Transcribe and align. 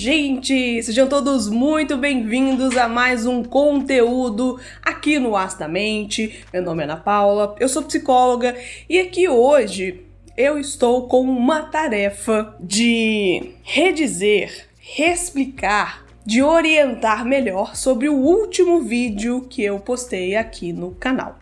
gente! 0.00 0.82
Sejam 0.82 1.06
todos 1.06 1.50
muito 1.50 1.94
bem-vindos 1.98 2.74
a 2.74 2.88
mais 2.88 3.26
um 3.26 3.44
conteúdo 3.44 4.58
aqui 4.82 5.18
no 5.18 5.36
Astamente. 5.36 6.42
Meu 6.50 6.62
nome 6.62 6.80
é 6.80 6.84
Ana 6.84 6.96
Paula, 6.96 7.54
eu 7.60 7.68
sou 7.68 7.82
psicóloga 7.82 8.56
e 8.88 8.98
aqui 8.98 9.28
hoje 9.28 10.06
eu 10.38 10.58
estou 10.58 11.06
com 11.06 11.20
uma 11.20 11.64
tarefa 11.64 12.56
de 12.58 13.52
redizer, 13.62 14.68
reexplicar, 14.78 16.02
de 16.24 16.42
orientar 16.42 17.26
melhor 17.26 17.76
sobre 17.76 18.08
o 18.08 18.16
último 18.16 18.80
vídeo 18.80 19.42
que 19.50 19.62
eu 19.62 19.78
postei 19.80 20.34
aqui 20.34 20.72
no 20.72 20.92
canal. 20.92 21.38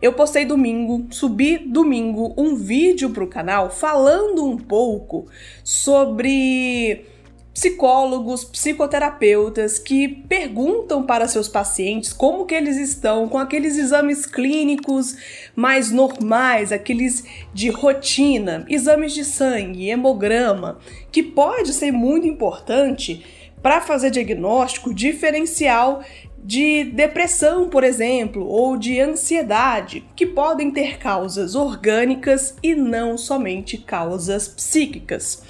Eu 0.00 0.14
postei 0.14 0.46
domingo, 0.46 1.06
subi 1.10 1.58
domingo 1.58 2.32
um 2.38 2.56
vídeo 2.56 3.10
para 3.10 3.24
o 3.24 3.28
canal 3.28 3.68
falando 3.68 4.42
um 4.42 4.56
pouco 4.56 5.26
sobre 5.62 7.12
psicólogos, 7.54 8.44
psicoterapeutas 8.44 9.78
que 9.78 10.08
perguntam 10.08 11.04
para 11.04 11.28
seus 11.28 11.46
pacientes 11.46 12.12
como 12.12 12.44
que 12.46 12.54
eles 12.54 12.76
estão 12.76 13.28
com 13.28 13.38
aqueles 13.38 13.78
exames 13.78 14.26
clínicos 14.26 15.16
mais 15.54 15.92
normais, 15.92 16.72
aqueles 16.72 17.24
de 17.54 17.70
rotina, 17.70 18.66
exames 18.68 19.12
de 19.14 19.24
sangue, 19.24 19.88
hemograma, 19.88 20.80
que 21.12 21.22
pode 21.22 21.72
ser 21.72 21.92
muito 21.92 22.26
importante 22.26 23.24
para 23.62 23.80
fazer 23.80 24.10
diagnóstico 24.10 24.92
diferencial 24.92 26.02
de 26.42 26.84
depressão, 26.84 27.70
por 27.70 27.84
exemplo, 27.84 28.44
ou 28.46 28.76
de 28.76 29.00
ansiedade, 29.00 30.04
que 30.14 30.26
podem 30.26 30.72
ter 30.72 30.98
causas 30.98 31.54
orgânicas 31.54 32.56
e 32.62 32.74
não 32.74 33.16
somente 33.16 33.78
causas 33.78 34.48
psíquicas. 34.48 35.42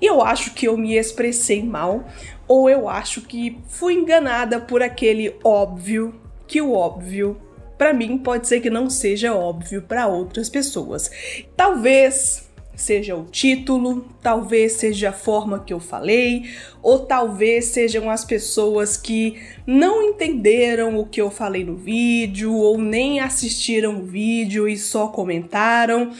Eu 0.00 0.22
acho 0.22 0.52
que 0.52 0.66
eu 0.66 0.76
me 0.76 0.96
expressei 0.96 1.62
mal, 1.62 2.04
ou 2.46 2.68
eu 2.68 2.88
acho 2.88 3.22
que 3.22 3.58
fui 3.68 3.94
enganada 3.94 4.60
por 4.60 4.82
aquele 4.82 5.34
óbvio, 5.42 6.14
que 6.46 6.60
o 6.60 6.72
óbvio 6.72 7.40
para 7.76 7.92
mim 7.92 8.18
pode 8.18 8.46
ser 8.46 8.60
que 8.60 8.70
não 8.70 8.88
seja 8.88 9.34
óbvio 9.34 9.82
para 9.82 10.06
outras 10.06 10.48
pessoas. 10.48 11.10
Talvez 11.56 12.48
seja 12.76 13.14
o 13.14 13.24
título, 13.24 14.08
talvez 14.20 14.72
seja 14.72 15.10
a 15.10 15.12
forma 15.12 15.60
que 15.60 15.72
eu 15.72 15.78
falei, 15.78 16.44
ou 16.82 17.00
talvez 17.00 17.66
sejam 17.66 18.10
as 18.10 18.24
pessoas 18.24 18.96
que 18.96 19.40
não 19.66 20.02
entenderam 20.02 20.98
o 20.98 21.06
que 21.06 21.20
eu 21.20 21.30
falei 21.30 21.64
no 21.64 21.76
vídeo, 21.76 22.52
ou 22.52 22.78
nem 22.78 23.20
assistiram 23.20 24.00
o 24.00 24.04
vídeo 24.04 24.68
e 24.68 24.76
só 24.76 25.08
comentaram. 25.08 26.12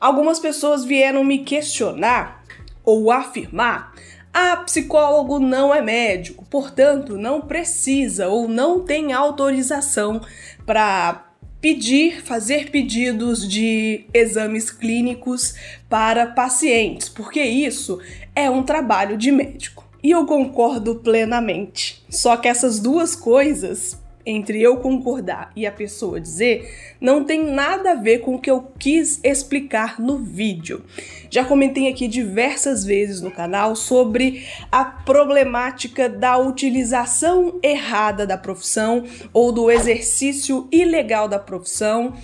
Algumas 0.00 0.38
pessoas 0.38 0.84
vieram 0.84 1.22
me 1.22 1.38
questionar 1.38 2.41
ou 2.84 3.10
afirmar 3.10 3.92
ah, 4.34 4.56
psicólogo 4.64 5.38
não 5.38 5.74
é 5.74 5.82
médico, 5.82 6.46
portanto, 6.48 7.18
não 7.18 7.42
precisa 7.42 8.28
ou 8.28 8.48
não 8.48 8.80
tem 8.80 9.12
autorização 9.12 10.22
para 10.64 11.26
pedir, 11.60 12.22
fazer 12.22 12.70
pedidos 12.70 13.46
de 13.46 14.06
exames 14.14 14.70
clínicos 14.70 15.54
para 15.88 16.26
pacientes, 16.26 17.10
porque 17.10 17.42
isso 17.42 18.00
é 18.34 18.48
um 18.48 18.62
trabalho 18.62 19.18
de 19.18 19.30
médico. 19.30 19.86
E 20.02 20.10
eu 20.10 20.24
concordo 20.26 20.96
plenamente. 20.96 22.02
Só 22.08 22.36
que 22.36 22.48
essas 22.48 22.80
duas 22.80 23.14
coisas 23.14 24.01
entre 24.24 24.60
eu 24.60 24.76
concordar 24.78 25.50
e 25.56 25.66
a 25.66 25.72
pessoa 25.72 26.20
dizer 26.20 26.94
não 27.00 27.24
tem 27.24 27.44
nada 27.44 27.92
a 27.92 27.94
ver 27.94 28.18
com 28.18 28.34
o 28.34 28.38
que 28.38 28.50
eu 28.50 28.72
quis 28.78 29.20
explicar 29.22 30.00
no 30.00 30.18
vídeo. 30.18 30.84
Já 31.30 31.44
comentei 31.44 31.88
aqui 31.88 32.06
diversas 32.06 32.84
vezes 32.84 33.20
no 33.20 33.30
canal 33.30 33.74
sobre 33.74 34.46
a 34.70 34.84
problemática 34.84 36.08
da 36.08 36.38
utilização 36.38 37.58
errada 37.62 38.26
da 38.26 38.38
profissão 38.38 39.04
ou 39.32 39.52
do 39.52 39.70
exercício 39.70 40.68
ilegal 40.70 41.28
da 41.28 41.38
profissão 41.38 42.14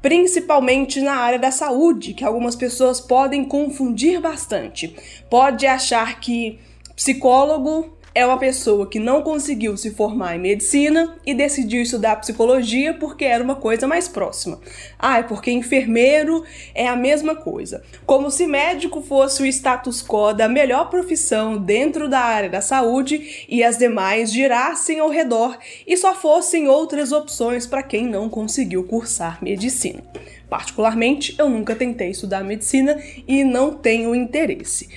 principalmente 0.00 1.00
na 1.00 1.16
área 1.16 1.40
da 1.40 1.50
saúde, 1.50 2.14
que 2.14 2.24
algumas 2.24 2.54
pessoas 2.54 3.00
podem 3.00 3.44
confundir 3.44 4.20
bastante. 4.20 4.94
Pode 5.28 5.66
achar 5.66 6.20
que 6.20 6.60
psicólogo 6.94 7.97
é 8.18 8.26
uma 8.26 8.36
pessoa 8.36 8.88
que 8.88 8.98
não 8.98 9.22
conseguiu 9.22 9.76
se 9.76 9.92
formar 9.92 10.34
em 10.34 10.40
medicina 10.40 11.16
e 11.24 11.32
decidiu 11.32 11.80
estudar 11.80 12.16
psicologia 12.16 12.92
porque 12.92 13.24
era 13.24 13.44
uma 13.44 13.54
coisa 13.54 13.86
mais 13.86 14.08
próxima. 14.08 14.58
Ah, 14.98 15.20
é 15.20 15.22
porque 15.22 15.52
enfermeiro 15.52 16.42
é 16.74 16.88
a 16.88 16.96
mesma 16.96 17.36
coisa. 17.36 17.80
Como 18.04 18.28
se 18.28 18.44
médico 18.44 19.00
fosse 19.02 19.40
o 19.40 19.46
status 19.46 20.02
quo 20.02 20.32
da 20.32 20.48
melhor 20.48 20.90
profissão 20.90 21.56
dentro 21.58 22.08
da 22.08 22.18
área 22.18 22.50
da 22.50 22.60
saúde 22.60 23.46
e 23.48 23.62
as 23.62 23.78
demais 23.78 24.32
girassem 24.32 24.98
ao 24.98 25.10
redor 25.10 25.56
e 25.86 25.96
só 25.96 26.12
fossem 26.12 26.66
outras 26.66 27.12
opções 27.12 27.68
para 27.68 27.84
quem 27.84 28.04
não 28.04 28.28
conseguiu 28.28 28.82
cursar 28.82 29.38
medicina. 29.40 30.02
Particularmente, 30.50 31.36
eu 31.38 31.48
nunca 31.48 31.76
tentei 31.76 32.10
estudar 32.10 32.42
medicina 32.42 33.00
e 33.28 33.44
não 33.44 33.74
tenho 33.74 34.12
interesse. 34.12 34.88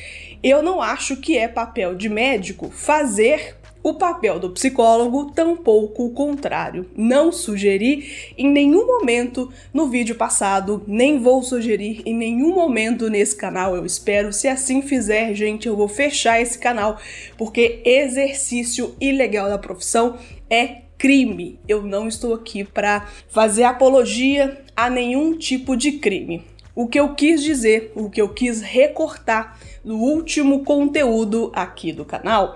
Eu 0.43 0.63
não 0.63 0.81
acho 0.81 1.17
que 1.17 1.37
é 1.37 1.47
papel 1.47 1.93
de 1.93 2.09
médico 2.09 2.69
fazer 2.71 3.55
o 3.83 3.95
papel 3.95 4.39
do 4.39 4.51
psicólogo, 4.51 5.31
tampouco 5.31 6.05
o 6.05 6.11
contrário. 6.11 6.89
Não 6.95 7.31
sugeri 7.31 8.33
em 8.37 8.49
nenhum 8.49 8.85
momento 8.85 9.51
no 9.73 9.87
vídeo 9.87 10.15
passado, 10.15 10.83
nem 10.87 11.19
vou 11.19 11.41
sugerir 11.41 12.01
em 12.05 12.13
nenhum 12.13 12.53
momento 12.53 13.09
nesse 13.09 13.35
canal, 13.35 13.75
eu 13.75 13.85
espero. 13.85 14.31
Se 14.31 14.47
assim 14.47 14.81
fizer, 14.81 15.33
gente, 15.33 15.67
eu 15.67 15.75
vou 15.75 15.87
fechar 15.87 16.41
esse 16.41 16.57
canal, 16.57 16.99
porque 17.37 17.81
exercício 17.83 18.95
ilegal 18.99 19.49
da 19.49 19.57
profissão 19.57 20.17
é 20.49 20.81
crime. 20.97 21.59
Eu 21.67 21.81
não 21.81 22.07
estou 22.07 22.33
aqui 22.33 22.63
para 22.63 23.07
fazer 23.29 23.63
apologia 23.63 24.61
a 24.75 24.89
nenhum 24.89 25.35
tipo 25.35 25.75
de 25.75 25.93
crime. 25.93 26.43
O 26.73 26.87
que 26.87 26.99
eu 26.99 27.13
quis 27.13 27.43
dizer, 27.43 27.91
o 27.95 28.09
que 28.09 28.21
eu 28.21 28.29
quis 28.29 28.61
recortar 28.61 29.59
no 29.83 29.97
último 29.97 30.63
conteúdo 30.63 31.51
aqui 31.53 31.91
do 31.91 32.05
canal 32.05 32.55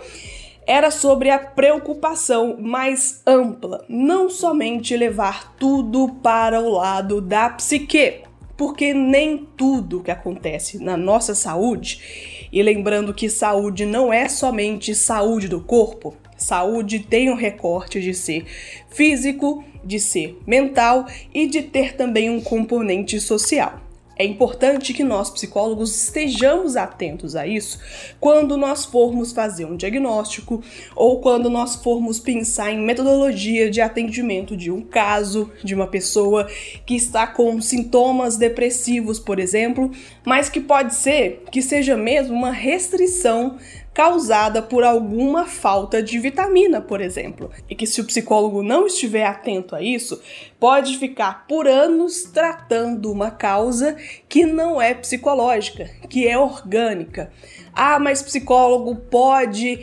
era 0.66 0.90
sobre 0.90 1.30
a 1.30 1.38
preocupação 1.38 2.58
mais 2.58 3.22
ampla, 3.28 3.84
não 3.90 4.30
somente 4.30 4.96
levar 4.96 5.54
tudo 5.58 6.16
para 6.24 6.62
o 6.62 6.70
lado 6.70 7.20
da 7.20 7.50
psique, 7.50 8.22
porque 8.58 8.94
nem 8.94 9.46
tudo 9.58 10.02
que 10.02 10.10
acontece 10.10 10.82
na 10.82 10.96
nossa 10.96 11.36
saúde, 11.36 12.48
e 12.52 12.64
lembrando 12.64 13.14
que 13.14 13.30
saúde 13.30 13.86
não 13.86 14.14
é 14.14 14.30
somente 14.30 14.96
saúde 14.96 15.50
do 15.50 15.60
corpo, 15.60 16.16
saúde 16.38 17.00
tem 17.00 17.30
um 17.30 17.36
recorte 17.36 18.00
de 18.00 18.14
ser 18.14 18.46
físico, 18.90 19.64
de 19.84 20.00
ser 20.00 20.40
mental 20.48 21.06
e 21.34 21.46
de 21.46 21.62
ter 21.62 21.96
também 21.96 22.30
um 22.30 22.42
componente 22.42 23.20
social. 23.20 23.85
É 24.18 24.24
importante 24.24 24.94
que 24.94 25.04
nós 25.04 25.30
psicólogos 25.30 26.04
estejamos 26.04 26.78
atentos 26.78 27.36
a 27.36 27.46
isso 27.46 27.80
quando 28.20 28.56
nós 28.56 28.86
formos 28.86 29.34
fazer 29.34 29.66
um 29.66 29.76
diagnóstico 29.76 30.64
ou 30.96 31.20
quando 31.20 31.50
nós 31.50 31.76
formos 31.76 32.20
pensar 32.20 32.72
em 32.72 32.80
metodologia 32.80 33.70
de 33.70 33.82
atendimento 33.82 34.56
de 34.56 34.72
um 34.72 34.82
caso, 34.82 35.52
de 35.64 35.76
uma 35.76 35.88
pessoa 35.88 36.48
que 36.86 36.96
está 36.96 37.28
com 37.28 37.60
sintomas 37.60 38.38
depressivos, 38.38 39.20
por 39.20 39.38
exemplo, 39.38 39.92
mas 40.26 40.48
que 40.48 40.62
pode 40.62 40.96
ser 40.96 41.44
que 41.52 41.62
seja 41.62 41.98
mesmo 41.98 42.34
uma 42.34 42.52
restrição 42.52 43.58
causada 43.96 44.62
por 44.62 44.84
alguma 44.84 45.46
falta 45.46 46.04
de 46.04 46.20
vitamina, 46.20 46.82
por 46.82 47.00
exemplo. 47.00 47.50
E 47.70 47.74
que 47.74 47.88
se 47.88 48.02
o 48.02 48.06
psicólogo 48.06 48.62
não 48.62 48.86
estiver 48.86 49.26
atento 49.26 49.74
a 49.74 49.82
isso, 49.82 50.22
pode 50.60 50.98
ficar 50.98 51.48
por 51.48 51.66
anos 51.66 52.24
tratando 52.24 53.10
uma 53.10 53.32
causa 53.32 53.96
que 54.28 54.46
não 54.46 54.82
é 54.82 54.94
psicológica, 54.94 55.90
que 56.10 56.28
é 56.28 56.38
orgânica. 56.38 57.32
Ah, 57.74 57.98
mas 57.98 58.22
psicólogo 58.22 58.98
pode 58.98 59.80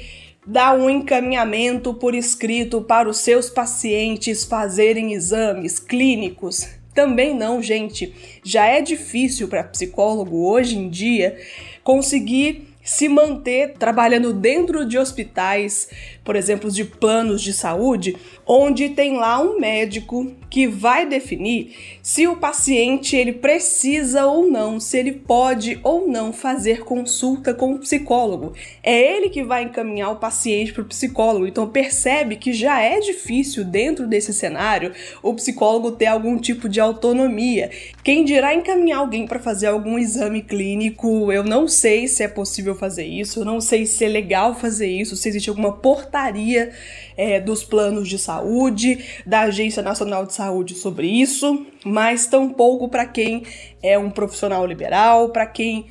dar 0.46 0.78
um 0.78 0.90
encaminhamento 0.90 1.94
por 1.94 2.14
escrito 2.14 2.82
para 2.82 3.08
os 3.08 3.16
seus 3.16 3.48
pacientes 3.48 4.44
fazerem 4.44 5.14
exames 5.14 5.78
clínicos. 5.78 6.68
Também 6.94 7.34
não, 7.34 7.62
gente. 7.62 8.14
Já 8.44 8.66
é 8.66 8.82
difícil 8.82 9.48
para 9.48 9.64
psicólogo 9.64 10.46
hoje 10.46 10.76
em 10.76 10.90
dia 10.90 11.38
conseguir 11.82 12.71
se 12.82 13.08
manter 13.08 13.74
trabalhando 13.74 14.32
dentro 14.32 14.84
de 14.84 14.98
hospitais 14.98 15.88
por 16.24 16.36
exemplo, 16.36 16.70
de 16.70 16.84
planos 16.84 17.42
de 17.42 17.52
saúde, 17.52 18.16
onde 18.46 18.90
tem 18.90 19.16
lá 19.16 19.40
um 19.40 19.58
médico 19.58 20.32
que 20.48 20.66
vai 20.66 21.06
definir 21.06 21.74
se 22.02 22.28
o 22.28 22.36
paciente 22.36 23.16
ele 23.16 23.32
precisa 23.32 24.26
ou 24.26 24.48
não, 24.48 24.78
se 24.78 24.98
ele 24.98 25.12
pode 25.12 25.80
ou 25.82 26.06
não 26.06 26.32
fazer 26.32 26.84
consulta 26.84 27.54
com 27.54 27.72
o 27.72 27.78
psicólogo. 27.78 28.52
É 28.82 29.16
ele 29.16 29.30
que 29.30 29.42
vai 29.42 29.64
encaminhar 29.64 30.12
o 30.12 30.16
paciente 30.16 30.72
para 30.72 30.82
o 30.82 30.86
psicólogo. 30.86 31.46
Então 31.46 31.68
percebe 31.68 32.36
que 32.36 32.52
já 32.52 32.80
é 32.80 33.00
difícil 33.00 33.64
dentro 33.64 34.06
desse 34.06 34.32
cenário 34.32 34.92
o 35.22 35.34
psicólogo 35.34 35.92
ter 35.92 36.06
algum 36.06 36.38
tipo 36.38 36.68
de 36.68 36.80
autonomia. 36.80 37.70
Quem 38.04 38.24
dirá 38.24 38.54
encaminhar 38.54 38.98
alguém 38.98 39.26
para 39.26 39.40
fazer 39.40 39.66
algum 39.66 39.98
exame 39.98 40.42
clínico, 40.42 41.32
eu 41.32 41.42
não 41.42 41.66
sei 41.66 42.06
se 42.06 42.22
é 42.22 42.28
possível 42.28 42.71
fazer 42.74 43.04
isso, 43.04 43.40
eu 43.40 43.44
não 43.44 43.60
sei 43.60 43.86
se 43.86 44.04
é 44.04 44.08
legal 44.08 44.54
fazer 44.54 44.88
isso, 44.88 45.16
se 45.16 45.28
existe 45.28 45.48
alguma 45.48 45.72
portaria 45.72 46.72
é, 47.16 47.40
dos 47.40 47.64
planos 47.64 48.08
de 48.08 48.18
saúde, 48.18 49.04
da 49.26 49.40
Agência 49.40 49.82
Nacional 49.82 50.26
de 50.26 50.34
Saúde 50.34 50.74
sobre 50.74 51.06
isso, 51.06 51.66
mas 51.84 52.26
tampouco 52.26 52.88
para 52.88 53.06
quem 53.06 53.44
é 53.82 53.98
um 53.98 54.10
profissional 54.10 54.66
liberal, 54.66 55.30
para 55.30 55.46
quem 55.46 55.86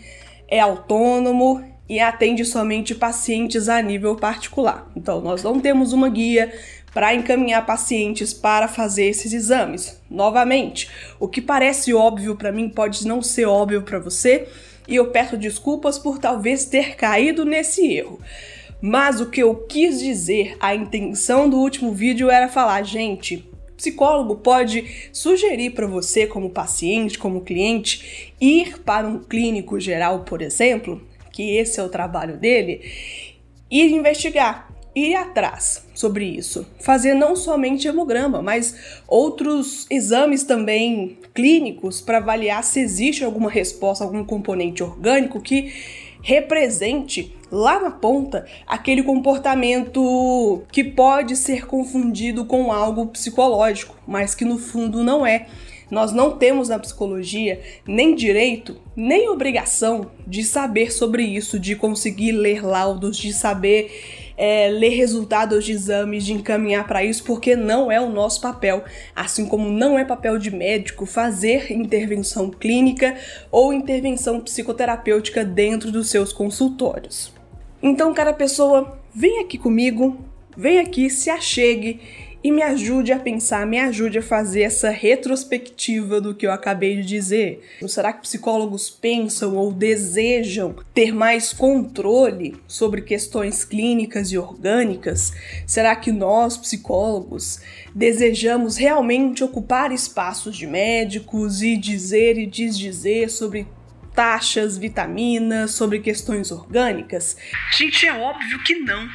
é 0.48 0.60
autônomo 0.60 1.64
e 1.88 2.00
atende 2.00 2.46
somente 2.46 2.96
pacientes 2.96 3.68
a 3.68 3.82
nível 3.82 4.16
particular. 4.16 4.90
Então, 4.96 5.20
nós 5.20 5.44
não 5.44 5.60
temos 5.60 5.92
uma 5.92 6.08
guia 6.10 6.54
para 6.94 7.14
encaminhar 7.14 7.66
pacientes 7.66 8.34
para 8.34 8.68
fazer 8.68 9.06
esses 9.06 9.34
exames. 9.34 10.00
Novamente, 10.10 10.90
o 11.20 11.28
que 11.28 11.42
parece 11.42 11.94
óbvio 11.94 12.36
para 12.36 12.52
mim 12.52 12.70
pode 12.70 13.08
não 13.08 13.22
ser 13.22 13.46
óbvio 13.46 13.82
para 13.82 14.00
você, 14.00 14.48
e 14.88 14.96
eu 14.96 15.12
peço 15.12 15.38
desculpas 15.38 15.98
por 15.98 16.20
talvez 16.20 16.66
ter 16.66 16.96
caído 16.96 17.46
nesse 17.46 17.86
erro. 17.94 18.20
Mas 18.82 19.22
o 19.22 19.30
que 19.30 19.44
eu 19.44 19.56
quis 19.56 20.00
dizer, 20.00 20.58
a 20.60 20.74
intenção 20.74 21.50
do 21.50 21.58
último 21.58 21.94
vídeo 21.94 22.30
era 22.30 22.50
falar, 22.50 22.82
gente, 22.84 23.48
psicólogo 23.78 24.38
pode 24.38 25.10
sugerir 25.12 25.72
para 25.72 25.88
você, 25.88 26.26
como 26.26 26.50
paciente, 26.50 27.18
como 27.18 27.42
cliente, 27.42 28.34
ir 28.40 28.80
para 28.80 29.08
um 29.08 29.20
clínico 29.20 29.80
geral, 29.80 30.22
por 30.24 30.42
exemplo, 30.42 31.02
que 31.32 31.58
esse 31.58 31.80
é 31.80 31.84
o 31.84 31.90
trabalho 31.90 32.38
dele, 32.38 32.82
e 33.70 33.84
investigar, 33.84 34.71
ir 34.96 35.16
atrás 35.16 35.86
sobre 35.96 36.26
isso. 36.26 36.66
Fazer 36.80 37.14
não 37.14 37.36
somente 37.36 37.88
hemograma, 37.88 38.42
mas 38.42 39.02
outros 39.08 39.88
exames 39.90 40.44
também 40.44 41.18
clínicos 41.34 42.02
para 42.02 42.18
avaliar 42.18 42.64
se 42.64 42.80
existe 42.80 43.24
alguma 43.24 43.50
resposta, 43.50 44.04
algum 44.04 44.24
componente 44.24 44.84
orgânico 44.84 45.40
que 45.40 45.74
represente 46.22 47.36
lá 47.52 47.80
na 47.80 47.92
ponta 47.92 48.46
aquele 48.68 49.04
comportamento 49.04 50.64
que 50.72 50.84
pode 50.84 51.36
ser 51.36 51.66
confundido 51.66 52.46
com 52.46 52.72
algo 52.72 53.08
psicológico, 53.08 53.96
mas 54.08 54.36
que 54.36 54.46
no 54.46 54.58
fundo 54.58 55.04
não 55.04 55.26
é. 55.26 55.48
Nós 55.90 56.14
não 56.14 56.38
temos 56.38 56.70
na 56.70 56.80
psicologia 56.80 57.60
nem 57.86 58.16
direito, 58.16 58.78
nem 58.96 59.28
obrigação 59.28 60.10
de 60.26 60.42
saber 60.42 60.90
sobre 60.90 61.24
isso, 61.24 61.60
de 61.60 61.76
conseguir 61.76 62.32
ler 62.32 62.66
laudos, 62.66 63.18
de 63.18 63.34
saber 63.34 63.92
é, 64.44 64.70
ler 64.70 64.90
resultados 64.90 65.64
de 65.64 65.72
exames, 65.72 66.26
de 66.26 66.34
encaminhar 66.34 66.88
para 66.88 67.04
isso, 67.04 67.24
porque 67.24 67.56
não 67.56 67.92
é 67.92 68.02
o 68.02 68.10
nosso 68.10 68.42
papel. 68.42 68.84
Assim 69.16 69.46
como 69.46 69.70
não 69.70 70.00
é 70.00 70.04
papel 70.04 70.40
de 70.40 70.50
médico 70.50 71.06
fazer 71.06 71.72
intervenção 71.72 72.50
clínica 72.50 73.16
ou 73.52 73.72
intervenção 73.72 74.40
psicoterapêutica 74.40 75.46
dentro 75.46 75.92
dos 75.92 76.10
seus 76.10 76.34
consultórios. 76.34 77.32
Então, 77.84 78.16
cara 78.16 78.34
pessoa, 78.34 79.00
vem 79.14 79.42
aqui 79.42 79.60
comigo, 79.60 80.18
vem 80.58 80.80
aqui, 80.80 81.08
se 81.08 81.30
achegue 81.30 82.00
e 82.44 82.52
me 82.52 82.62
ajude 82.64 83.12
a 83.12 83.20
pensar, 83.20 83.66
me 83.68 83.80
ajude 83.80 84.18
a 84.20 84.22
fazer 84.22 84.62
essa 84.62 84.90
retrospectiva 84.90 86.20
do 86.20 86.34
que 86.34 86.46
eu 86.46 86.52
acabei 86.52 86.96
de 86.98 87.04
dizer. 87.08 87.68
Será 87.88 88.12
que 88.12 88.22
psicólogos 88.22 88.90
pensam 88.90 89.56
ou 89.56 89.72
desejam 89.72 90.76
ter 90.94 91.14
mais 91.14 91.54
controle 91.54 92.56
sobre 92.68 93.02
questões 93.02 93.64
clínicas 93.64 94.32
e 94.32 94.38
orgânicas? 94.38 95.34
Será 95.68 95.96
que 95.96 96.12
nós, 96.12 96.58
psicólogos, 96.58 97.62
desejamos 97.94 98.78
realmente 98.78 99.44
ocupar 99.44 99.92
espaços 99.92 100.58
de 100.58 100.66
médicos 100.66 101.62
e 101.62 101.78
dizer 101.78 102.38
e 102.38 102.48
desdizer 102.48 103.30
sobre 103.30 103.68
taxas, 104.16 104.78
vitaminas, 104.78 105.72
sobre 105.72 106.00
questões 106.00 106.52
orgânicas? 106.52 107.38
Gente, 107.78 108.08
é 108.08 108.14
óbvio 108.14 108.64
que 108.64 108.76
não. 108.76 109.08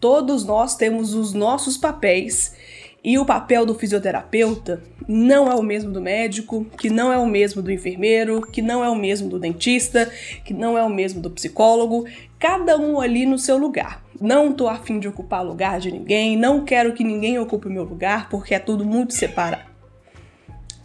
Todos 0.00 0.44
nós 0.46 0.74
temos 0.76 1.12
os 1.12 1.34
nossos 1.34 1.76
papéis 1.76 2.56
e 3.04 3.18
o 3.18 3.24
papel 3.26 3.66
do 3.66 3.74
fisioterapeuta 3.74 4.82
não 5.06 5.50
é 5.50 5.54
o 5.54 5.62
mesmo 5.62 5.90
do 5.90 6.00
médico, 6.00 6.64
que 6.78 6.88
não 6.88 7.12
é 7.12 7.18
o 7.18 7.26
mesmo 7.26 7.60
do 7.60 7.70
enfermeiro, 7.70 8.40
que 8.40 8.62
não 8.62 8.82
é 8.82 8.88
o 8.88 8.94
mesmo 8.94 9.28
do 9.28 9.38
dentista, 9.38 10.10
que 10.44 10.54
não 10.54 10.78
é 10.78 10.82
o 10.82 10.88
mesmo 10.88 11.20
do 11.20 11.30
psicólogo, 11.30 12.06
cada 12.38 12.78
um 12.78 13.00
ali 13.00 13.26
no 13.26 13.38
seu 13.38 13.58
lugar. 13.58 14.02
Não 14.18 14.52
tô 14.52 14.68
afim 14.68 14.98
de 14.98 15.08
ocupar 15.08 15.44
lugar 15.44 15.80
de 15.80 15.90
ninguém, 15.90 16.36
não 16.36 16.64
quero 16.64 16.92
que 16.94 17.04
ninguém 17.04 17.38
ocupe 17.38 17.68
o 17.68 17.70
meu 17.70 17.84
lugar, 17.84 18.28
porque 18.28 18.54
é 18.54 18.58
tudo 18.58 18.84
muito 18.84 19.12
separado. 19.12 19.68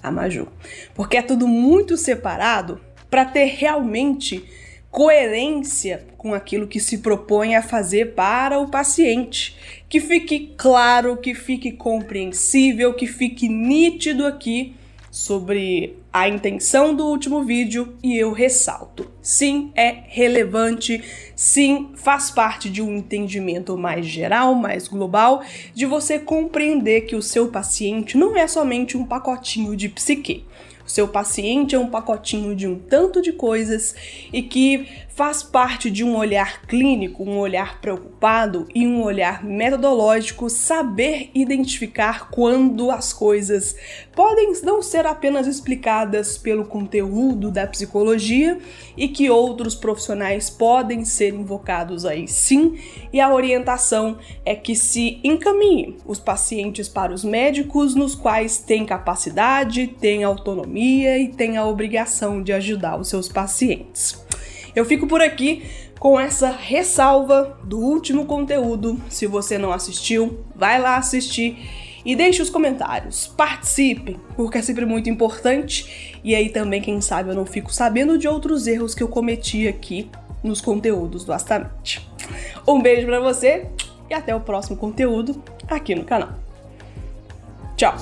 A 0.02 0.12
Maju. 0.12 0.48
Porque 0.94 1.18
é 1.18 1.22
tudo 1.22 1.48
muito 1.48 1.98
separado 1.98 2.82
para 3.10 3.26
ter 3.26 3.46
realmente 3.46 4.44
coerência 4.96 6.08
com 6.18 6.34
aquilo 6.34 6.68
que 6.68 6.80
se 6.80 7.00
propõe 7.00 7.54
a 7.54 7.62
fazer 7.62 8.14
para 8.16 8.58
o 8.58 8.70
paciente. 8.70 9.54
Que 9.90 10.00
fique 10.00 10.54
claro, 10.56 11.18
que 11.18 11.36
fique 11.36 11.74
compreensível, 11.74 12.94
que 12.94 13.06
fique 13.06 13.50
nítido 13.50 14.26
aqui 14.26 14.74
sobre 15.12 15.98
a 16.14 16.30
intenção 16.30 16.96
do 16.96 17.08
último 17.08 17.44
vídeo 17.44 17.98
e 18.02 18.18
eu 18.18 18.32
ressalto. 18.32 19.12
Sim, 19.22 19.70
é 19.76 20.04
relevante, 20.08 21.04
sim, 21.36 21.90
faz 21.96 22.32
parte 22.32 22.70
de 22.70 22.82
um 22.82 22.96
entendimento 22.96 23.78
mais 23.78 24.06
geral, 24.06 24.56
mais 24.56 24.88
global, 24.88 25.44
de 25.74 25.86
você 25.86 26.18
compreender 26.18 27.02
que 27.02 27.18
o 27.18 27.22
seu 27.22 27.50
paciente 27.50 28.18
não 28.18 28.38
é 28.38 28.48
somente 28.48 28.96
um 28.96 29.06
pacotinho 29.06 29.76
de 29.76 29.90
psique. 29.90 30.46
O 30.86 30.90
seu 30.90 31.08
paciente 31.08 31.74
é 31.74 31.80
um 31.80 31.90
pacotinho 31.90 32.56
de 32.56 32.68
um 32.68 32.78
tanto 32.78 33.20
de 33.20 33.34
coisas 33.34 33.96
e 34.32 34.44
que 34.44 34.88
faz 35.16 35.42
parte 35.42 35.90
de 35.90 36.04
um 36.04 36.18
olhar 36.18 36.64
clínico, 36.64 37.24
um 37.24 37.40
olhar 37.40 37.80
preocupado 37.80 38.68
e 38.76 38.86
um 38.86 39.02
olhar 39.02 39.44
metodológico 39.46 40.50
saber 40.50 41.32
identificar 41.34 42.30
quando 42.30 42.92
as 42.92 43.14
coisas 43.14 43.78
podem 44.14 44.52
não 44.62 44.82
ser 44.82 45.06
apenas 45.06 45.48
explicadas 45.48 46.38
pelo 46.38 46.66
conteúdo 46.66 47.50
da 47.50 47.66
psicologia 47.66 48.60
e 48.98 49.08
que 49.08 49.30
outros 49.30 49.74
profissionais 49.74 50.50
podem 50.50 51.06
ser 51.06 51.34
invocados 51.34 52.06
aí 52.06 52.28
sim, 52.28 52.78
e 53.12 53.22
a 53.22 53.34
orientação 53.34 54.18
é 54.44 54.54
que 54.54 54.76
se 54.76 55.22
encaminhe 55.24 55.96
os 56.06 56.20
pacientes 56.20 56.90
para 56.90 57.14
os 57.14 57.24
médicos 57.24 57.96
nos 57.96 58.16
quais 58.16 58.58
têm 58.58 58.86
capacidade, 58.86 59.88
têm 59.88 60.26
autonomia 60.26 60.75
e 60.76 61.28
têm 61.30 61.58
a 61.58 61.66
obrigação 61.66 62.42
de 62.42 62.52
ajudar 62.54 63.00
os 63.00 63.08
seus 63.08 63.28
pacientes. 63.28 64.24
Eu 64.76 64.86
fico 64.86 65.08
por 65.08 65.22
aqui 65.22 65.64
com 66.00 66.20
essa 66.20 66.50
ressalva 66.50 67.58
do 67.64 67.80
último 67.80 68.26
conteúdo. 68.26 69.02
Se 69.10 69.26
você 69.26 69.58
não 69.58 69.72
assistiu, 69.72 70.46
vai 70.56 70.80
lá 70.80 70.98
assistir 70.98 71.58
e 72.06 72.16
deixe 72.16 72.42
os 72.42 72.50
comentários. 72.50 73.28
Participem, 73.28 74.20
porque 74.36 74.58
é 74.58 74.62
sempre 74.62 74.86
muito 74.86 75.10
importante. 75.10 76.20
E 76.24 76.36
aí 76.36 76.50
também, 76.50 76.82
quem 76.82 77.02
sabe, 77.02 77.30
eu 77.30 77.36
não 77.36 77.46
fico 77.46 77.74
sabendo 77.74 78.18
de 78.18 78.28
outros 78.28 78.68
erros 78.68 78.94
que 78.94 79.02
eu 79.02 79.08
cometi 79.08 79.68
aqui 79.68 80.10
nos 80.44 80.62
conteúdos 80.62 81.26
do 81.26 81.34
Astamente. 81.34 82.08
Um 82.68 82.82
beijo 82.82 83.08
para 83.08 83.20
você 83.20 83.68
e 84.10 84.14
até 84.14 84.36
o 84.36 84.40
próximo 84.40 84.78
conteúdo 84.78 85.42
aqui 85.68 85.96
no 85.96 86.04
canal. 86.04 86.34
Tchau! 87.76 87.96